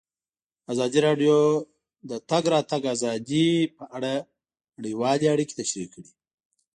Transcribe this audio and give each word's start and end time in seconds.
ازادي 0.71 0.99
راډیو 1.07 1.37
د 1.61 1.63
د 2.09 2.11
تګ 2.29 2.43
راتګ 2.53 2.81
ازادي 2.95 3.47
په 3.77 3.83
اړه 3.95 4.13
نړیوالې 4.77 5.25
اړیکې 5.33 5.57
تشریح 5.59 5.87
کړي. 5.93 6.11